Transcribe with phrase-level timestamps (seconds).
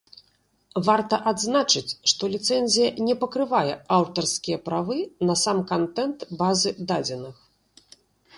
[0.87, 7.35] Варта адзначыць што ліцэнзія не пакрывае аўтарскія правы на сам кантэнт базы дадзеных.